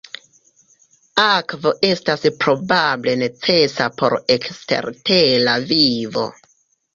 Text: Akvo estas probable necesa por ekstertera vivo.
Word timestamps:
Akvo 1.23 1.73
estas 1.89 2.25
probable 2.45 3.13
necesa 3.25 3.89
por 4.01 4.17
ekstertera 4.37 5.55
vivo. 5.75 6.27